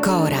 [0.00, 0.38] Cora.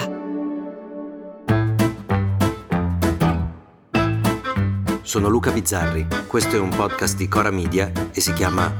[5.02, 8.72] Sono Luca Bizzarri, questo è un podcast di Cora Media e si chiama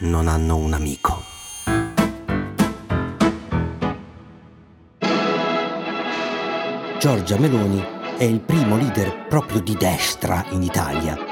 [0.00, 1.22] Non hanno un amico.
[6.98, 7.84] Giorgia Meloni
[8.16, 11.31] è il primo leader proprio di destra in Italia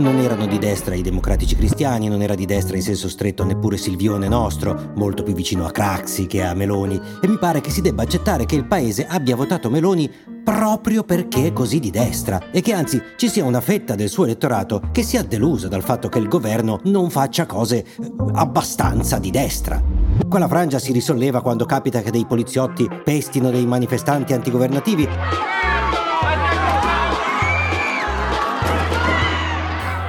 [0.00, 3.76] non erano di destra i democratici cristiani, non era di destra in senso stretto neppure
[3.76, 7.82] Silvione nostro, molto più vicino a Craxi che a Meloni, e mi pare che si
[7.82, 10.10] debba accettare che il paese abbia votato Meloni
[10.42, 14.24] proprio perché è così di destra e che anzi ci sia una fetta del suo
[14.24, 17.86] elettorato che sia delusa dal fatto che il governo non faccia cose eh,
[18.32, 19.82] abbastanza di destra.
[20.28, 25.08] Quella frangia si risolleva quando capita che dei poliziotti pestino dei manifestanti antigovernativi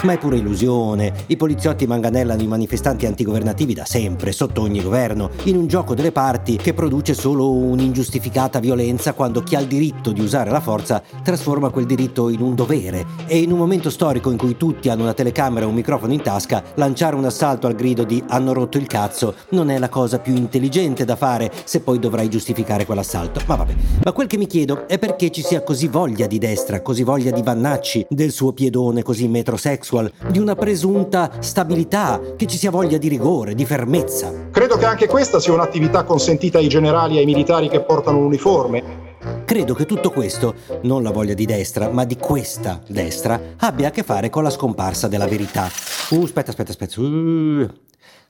[0.03, 1.13] Ma è pure illusione.
[1.27, 6.11] I poliziotti manganellano i manifestanti antigovernativi da sempre, sotto ogni governo, in un gioco delle
[6.11, 11.03] parti che produce solo un'ingiustificata violenza quando chi ha il diritto di usare la forza
[11.21, 13.05] trasforma quel diritto in un dovere.
[13.27, 16.21] E in un momento storico in cui tutti hanno una telecamera e un microfono in
[16.23, 20.17] tasca, lanciare un assalto al grido di hanno rotto il cazzo non è la cosa
[20.17, 23.41] più intelligente da fare se poi dovrai giustificare quell'assalto.
[23.45, 23.75] Ma vabbè.
[24.03, 27.29] Ma quel che mi chiedo è perché ci sia così voglia di destra, così voglia
[27.29, 32.71] di Vannacci, del suo piedone così metrosexual sexual, di una presunta stabilità, che ci sia
[32.71, 34.31] voglia di rigore, di fermezza.
[34.51, 39.09] Credo che anche questa sia un'attività consentita ai generali e ai militari che portano l'uniforme.
[39.45, 43.91] Credo che tutto questo, non la voglia di destra, ma di questa destra, abbia a
[43.91, 45.69] che fare con la scomparsa della verità.
[46.09, 47.01] Uh, aspetta, aspetta, aspetta.
[47.01, 47.67] Uh,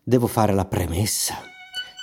[0.04, 1.51] devo fare la premessa.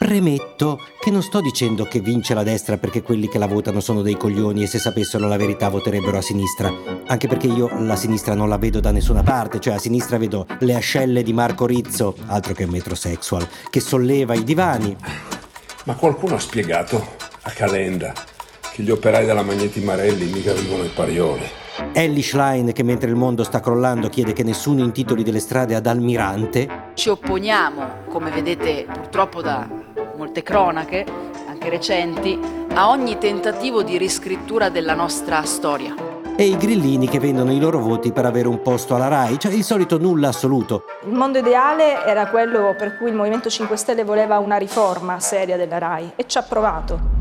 [0.09, 4.01] Premetto che non sto dicendo che vince la destra perché quelli che la votano sono
[4.01, 6.73] dei coglioni e se sapessero la verità voterebbero a sinistra.
[7.09, 10.47] Anche perché io la sinistra non la vedo da nessuna parte, cioè a sinistra vedo
[10.61, 14.97] le ascelle di Marco Rizzo, altro che metrosexual, che solleva i divani.
[15.85, 16.97] Ma qualcuno ha spiegato
[17.43, 18.15] a Calenda
[18.73, 21.47] che gli operai della Magneti Marelli mica vivono i parioli.
[21.93, 25.87] Ellie Schlein che mentre il mondo sta crollando chiede che nessuno intitoli delle strade ad
[25.87, 26.87] Almirante.
[26.95, 29.87] Ci opponiamo, come vedete purtroppo da
[30.19, 31.07] molte cronache,
[31.47, 32.39] anche recenti,
[32.75, 35.95] a ogni tentativo di riscrittura della nostra storia.
[36.37, 39.53] E i grillini che vendono i loro voti per avere un posto alla RAI, cioè
[39.53, 40.85] il solito nulla assoluto.
[41.07, 45.57] Il mondo ideale era quello per cui il Movimento 5 Stelle voleva una riforma seria
[45.57, 47.18] della RAI e ci ha provato.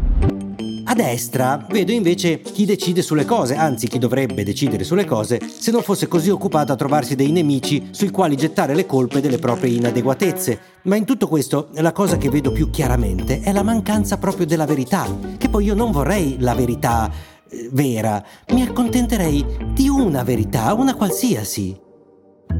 [0.89, 5.69] A destra vedo invece chi decide sulle cose, anzi chi dovrebbe decidere sulle cose, se
[5.69, 9.73] non fosse così occupato a trovarsi dei nemici sui quali gettare le colpe delle proprie
[9.73, 10.59] inadeguatezze.
[10.83, 14.65] Ma in tutto questo la cosa che vedo più chiaramente è la mancanza proprio della
[14.65, 15.05] verità,
[15.37, 17.11] che poi io non vorrei la verità
[17.49, 18.23] eh, vera,
[18.53, 21.85] mi accontenterei di una verità, una qualsiasi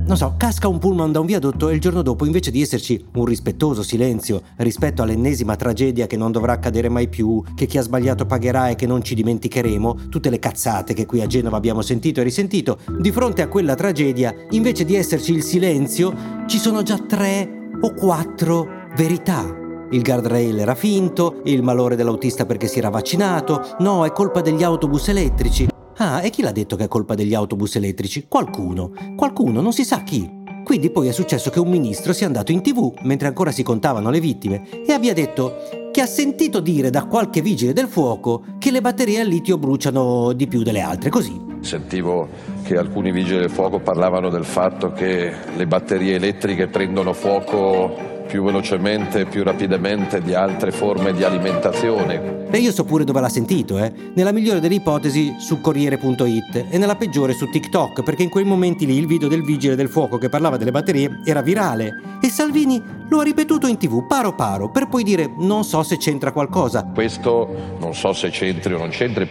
[0.08, 3.04] non so, casca un pullman da un viadotto e il giorno dopo, invece di esserci
[3.16, 7.82] un rispettoso silenzio rispetto all'ennesima tragedia che non dovrà accadere mai più, che chi ha
[7.82, 11.82] sbagliato pagherà e che non ci dimenticheremo, tutte le cazzate che qui a Genova abbiamo
[11.82, 16.14] sentito e risentito, di fronte a quella tragedia, invece di esserci il silenzio,
[16.48, 19.44] ci sono già tre o quattro verità.
[19.92, 24.64] Il guardrail era finto, il malore dell'autista perché si era vaccinato, no, è colpa degli
[24.64, 25.68] autobus elettrici.
[26.00, 28.28] Ah, e chi l'ha detto che è colpa degli autobus elettrici?
[28.28, 28.92] Qualcuno.
[29.16, 30.30] Qualcuno, non si sa chi.
[30.64, 34.12] Quindi poi è successo che un ministro sia andato in tv, mentre ancora si contavano
[34.12, 38.70] le vittime, e abbia detto che ha sentito dire da qualche vigile del fuoco che
[38.70, 41.42] le batterie al litio bruciano di più delle altre, così.
[41.62, 42.28] Sentivo
[42.62, 48.44] che alcuni vigili del fuoco parlavano del fatto che le batterie elettriche prendono fuoco più
[48.44, 52.46] velocemente, più rapidamente di altre forme di alimentazione.
[52.52, 53.92] E io so pure dove l'ha sentito, eh?
[54.14, 58.86] Nella migliore delle ipotesi su Corriere.it e nella peggiore su TikTok, perché in quei momenti
[58.86, 62.82] lì il video del vigile del fuoco che parlava delle batterie era virale e Salvini
[63.10, 66.84] lo ha ripetuto in tv paro paro per poi dire non so se c'entra qualcosa.
[66.94, 69.28] Questo non so se c'entri o non c'entri.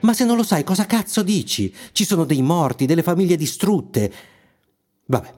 [0.00, 1.74] Ma se non lo sai cosa cazzo dici?
[1.92, 4.12] Ci sono dei morti, delle famiglie distrutte.
[5.06, 5.32] Vabbè.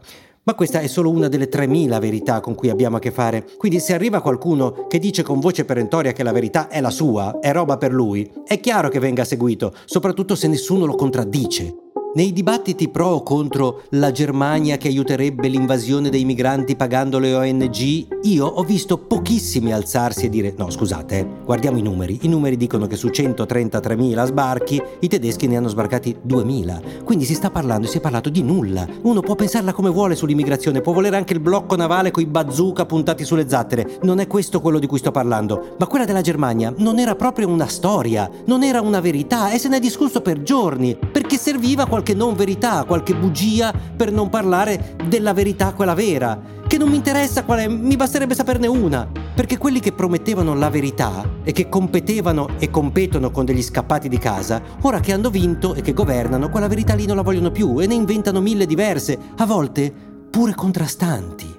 [0.44, 3.46] Ma questa è solo una delle 3.000 verità con cui abbiamo a che fare.
[3.56, 7.38] Quindi se arriva qualcuno che dice con voce perentoria che la verità è la sua,
[7.38, 11.91] è roba per lui, è chiaro che venga seguito, soprattutto se nessuno lo contraddice.
[12.14, 18.06] Nei dibattiti pro o contro la Germania che aiuterebbe l'invasione dei migranti pagando le ONG,
[18.24, 22.58] io ho visto pochissimi alzarsi e dire no scusate, eh, guardiamo i numeri, i numeri
[22.58, 27.86] dicono che su 133.000 sbarchi i tedeschi ne hanno sbarcati 2.000, quindi si sta parlando,
[27.86, 28.86] si è parlato di nulla.
[29.04, 32.84] Uno può pensarla come vuole sull'immigrazione, può volere anche il blocco navale con i bazooka
[32.84, 36.74] puntati sulle zattere, non è questo quello di cui sto parlando, ma quella della Germania
[36.76, 40.42] non era proprio una storia, non era una verità e se ne è discusso per
[40.42, 45.94] giorni, perché serviva qualcosa qualche non verità, qualche bugia per non parlare della verità quella
[45.94, 50.52] vera, che non mi interessa qual è, mi basterebbe saperne una, perché quelli che promettevano
[50.54, 55.30] la verità e che competevano e competono con degli scappati di casa, ora che hanno
[55.30, 58.66] vinto e che governano, quella verità lì non la vogliono più e ne inventano mille
[58.66, 59.92] diverse, a volte
[60.28, 61.51] pure contrastanti.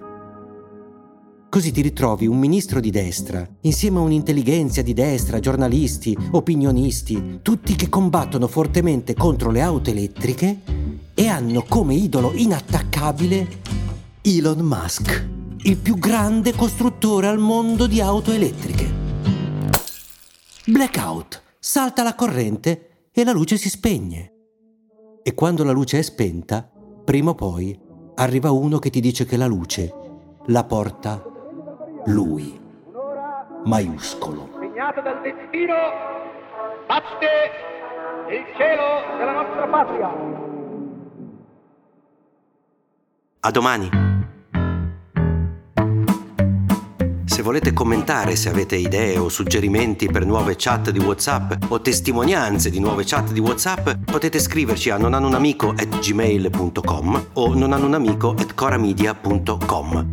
[1.53, 7.75] Così ti ritrovi un ministro di destra, insieme a un'intelligenza di destra, giornalisti, opinionisti, tutti
[7.75, 10.61] che combattono fortemente contro le auto elettriche
[11.13, 13.47] e hanno come idolo inattaccabile
[14.21, 15.29] Elon Musk,
[15.65, 18.91] il più grande costruttore al mondo di auto elettriche.
[20.65, 24.33] Blackout, salta la corrente e la luce si spegne.
[25.21, 26.67] E quando la luce è spenta,
[27.05, 27.79] prima o poi
[28.15, 29.93] arriva uno che ti dice che la luce
[30.47, 31.27] la porta
[32.05, 32.59] lui,
[33.65, 34.49] maiuscolo.
[34.59, 35.73] Segnato dal destino,
[36.87, 37.27] batte
[38.29, 40.11] il cielo della nostra patria.
[43.39, 43.89] A domani.
[47.25, 52.69] Se volete commentare, se avete idee o suggerimenti per nuove chat di WhatsApp o testimonianze
[52.69, 60.12] di nuove chat di WhatsApp, potete scriverci a nonanunamico@gmail.com o nonanunamico@coramedia.com.